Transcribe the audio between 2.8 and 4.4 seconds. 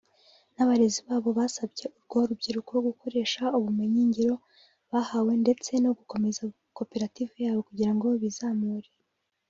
gukoresha ubumenyi ngiro